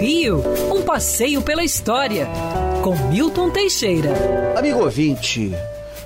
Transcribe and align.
Rio, 0.00 0.42
um 0.70 0.82
passeio 0.82 1.42
pela 1.42 1.64
história, 1.64 2.28
com 2.82 2.94
Milton 3.08 3.50
Teixeira. 3.50 4.12
Amigo 4.56 4.80
ouvinte, 4.80 5.52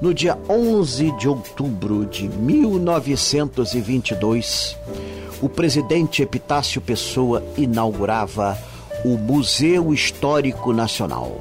no 0.00 0.14
dia 0.14 0.38
11 0.48 1.12
de 1.18 1.28
outubro 1.28 2.06
de 2.06 2.28
1922, 2.28 4.76
o 5.40 5.48
presidente 5.48 6.22
Epitácio 6.22 6.80
Pessoa 6.80 7.42
inaugurava 7.56 8.56
o 9.04 9.18
Museu 9.18 9.92
Histórico 9.92 10.72
Nacional. 10.72 11.36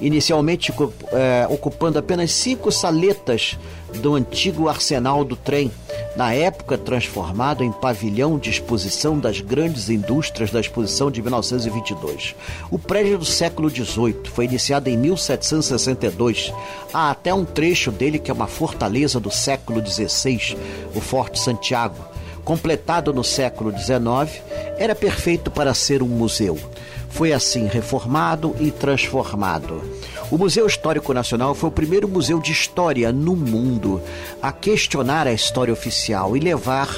Inicialmente 0.00 0.72
é, 1.12 1.46
ocupando 1.50 1.98
apenas 1.98 2.32
cinco 2.32 2.70
saletas 2.70 3.58
do 3.96 4.14
antigo 4.14 4.68
arsenal 4.68 5.24
do 5.24 5.34
trem, 5.34 5.72
na 6.16 6.32
época 6.32 6.76
transformado 6.76 7.64
em 7.64 7.72
pavilhão 7.72 8.38
de 8.38 8.50
exposição 8.50 9.18
das 9.18 9.40
grandes 9.40 9.88
indústrias 9.88 10.50
da 10.50 10.60
exposição 10.60 11.10
de 11.10 11.22
1922. 11.22 12.34
O 12.70 12.78
prédio 12.78 13.18
do 13.18 13.24
século 13.24 13.70
XVIII 13.70 14.16
foi 14.32 14.44
iniciado 14.44 14.88
em 14.88 14.96
1762. 14.96 16.52
Há 16.92 17.10
até 17.10 17.32
um 17.32 17.44
trecho 17.44 17.90
dele 17.90 18.18
que 18.18 18.30
é 18.30 18.34
uma 18.34 18.46
fortaleza 18.46 19.18
do 19.18 19.30
século 19.30 19.84
XVI, 19.84 20.56
o 20.94 21.00
Forte 21.00 21.38
Santiago. 21.38 21.96
Completado 22.44 23.12
no 23.12 23.24
século 23.24 23.70
XIX, 23.70 24.42
era 24.78 24.94
perfeito 24.94 25.50
para 25.50 25.74
ser 25.74 26.02
um 26.02 26.08
museu 26.08 26.58
foi 27.08 27.32
assim 27.32 27.66
reformado 27.66 28.54
e 28.60 28.70
transformado. 28.70 29.82
O 30.30 30.36
Museu 30.36 30.66
Histórico 30.66 31.14
Nacional 31.14 31.54
foi 31.54 31.70
o 31.70 31.72
primeiro 31.72 32.06
museu 32.06 32.38
de 32.38 32.52
história 32.52 33.10
no 33.10 33.34
mundo 33.34 34.00
a 34.42 34.52
questionar 34.52 35.26
a 35.26 35.32
história 35.32 35.72
oficial 35.72 36.36
e 36.36 36.40
levar 36.40 36.88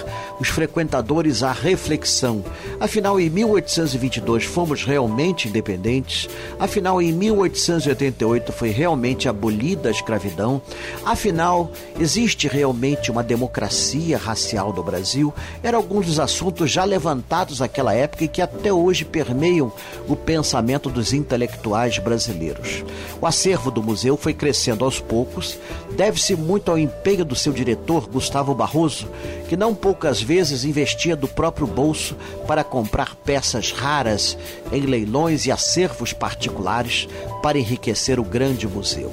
os 0.40 0.48
frequentadores 0.48 1.42
à 1.42 1.52
reflexão. 1.52 2.42
Afinal, 2.80 3.20
em 3.20 3.28
1822 3.28 4.44
fomos 4.44 4.84
realmente 4.84 5.48
independentes? 5.48 6.28
Afinal, 6.58 7.00
em 7.02 7.12
1888 7.12 8.50
foi 8.50 8.70
realmente 8.70 9.28
abolida 9.28 9.90
a 9.90 9.92
escravidão? 9.92 10.62
Afinal, 11.04 11.70
existe 11.98 12.48
realmente 12.48 13.10
uma 13.10 13.22
democracia 13.22 14.16
racial 14.16 14.72
no 14.72 14.82
Brasil? 14.82 15.32
Eram 15.62 15.78
alguns 15.78 16.06
dos 16.06 16.18
assuntos 16.18 16.70
já 16.70 16.84
levantados 16.84 17.60
naquela 17.60 17.92
época 17.92 18.24
e 18.24 18.28
que 18.28 18.40
até 18.40 18.72
hoje 18.72 19.04
permeiam 19.04 19.70
o 20.08 20.16
pensamento 20.16 20.88
dos 20.88 21.12
intelectuais 21.12 21.98
brasileiros. 21.98 22.82
O 23.20 23.26
acervo 23.26 23.70
do 23.70 23.82
museu 23.82 24.16
foi 24.16 24.32
crescendo 24.32 24.86
aos 24.86 24.98
poucos, 24.98 25.58
deve-se 25.94 26.34
muito 26.34 26.70
ao 26.70 26.78
empenho 26.78 27.26
do 27.26 27.36
seu 27.36 27.52
diretor, 27.52 28.08
Gustavo 28.08 28.54
Barroso, 28.54 29.06
que 29.46 29.56
não 29.56 29.74
poucas 29.74 30.22
vezes 30.22 30.29
investia 30.64 31.16
do 31.16 31.26
próprio 31.26 31.66
bolso 31.66 32.16
para 32.46 32.62
comprar 32.62 33.14
peças 33.16 33.72
raras 33.72 34.36
em 34.72 34.82
leilões 34.82 35.46
e 35.46 35.52
acervos 35.52 36.12
particulares 36.12 37.08
para 37.42 37.58
enriquecer 37.58 38.20
o 38.20 38.24
grande 38.24 38.68
museu. 38.68 39.12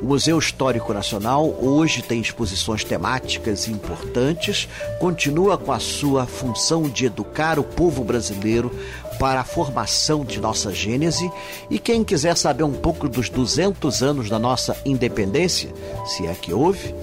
O 0.00 0.06
Museu 0.06 0.38
Histórico 0.38 0.94
Nacional 0.94 1.52
hoje 1.60 2.02
tem 2.02 2.20
exposições 2.20 2.84
temáticas 2.84 3.66
importantes, 3.66 4.68
continua 5.00 5.58
com 5.58 5.72
a 5.72 5.80
sua 5.80 6.24
função 6.24 6.82
de 6.88 7.06
educar 7.06 7.58
o 7.58 7.64
povo 7.64 8.04
brasileiro 8.04 8.70
para 9.18 9.40
a 9.40 9.44
formação 9.44 10.24
de 10.24 10.40
nossa 10.40 10.72
gênese 10.72 11.28
e 11.68 11.80
quem 11.80 12.04
quiser 12.04 12.36
saber 12.36 12.62
um 12.62 12.72
pouco 12.72 13.08
dos 13.08 13.28
200 13.28 14.02
anos 14.02 14.30
da 14.30 14.38
nossa 14.38 14.76
independência, 14.84 15.74
se 16.06 16.26
é 16.26 16.34
que 16.34 16.52
houve, 16.52 16.94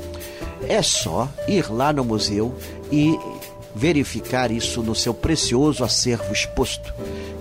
é 0.67 0.81
só 0.81 1.29
ir 1.47 1.71
lá 1.71 1.91
no 1.93 2.03
museu 2.03 2.53
e 2.91 3.17
verificar 3.75 4.51
isso 4.51 4.81
no 4.81 4.95
seu 4.95 5.13
precioso 5.13 5.83
acervo 5.83 6.31
exposto, 6.31 6.93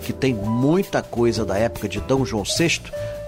que 0.03 0.13
tem 0.13 0.35
muita 0.35 1.03
coisa 1.03 1.45
da 1.45 1.57
época 1.57 1.89
de 1.89 2.01
Dom 2.01 2.25
João 2.25 2.43
VI, 2.45 2.81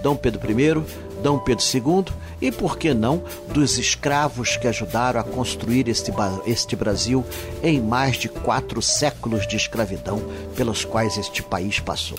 Dom 0.02 0.16
Pedro 0.16 0.40
I, 0.50 0.84
Dom 1.22 1.38
Pedro 1.38 1.64
II 1.72 2.04
e, 2.40 2.52
por 2.52 2.76
que 2.76 2.92
não, 2.92 3.22
dos 3.48 3.78
escravos 3.78 4.56
que 4.56 4.68
ajudaram 4.68 5.20
a 5.20 5.24
construir 5.24 5.88
este, 5.88 6.12
este 6.46 6.76
Brasil 6.76 7.24
em 7.62 7.80
mais 7.80 8.16
de 8.16 8.28
quatro 8.28 8.82
séculos 8.82 9.46
de 9.46 9.56
escravidão 9.56 10.22
pelos 10.54 10.84
quais 10.84 11.16
este 11.16 11.42
país 11.42 11.80
passou. 11.80 12.18